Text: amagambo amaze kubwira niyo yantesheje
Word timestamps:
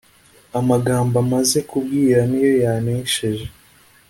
amagambo 0.59 1.15
amaze 1.23 1.57
kubwira 1.69 2.19
niyo 2.29 2.51
yantesheje 2.63 3.47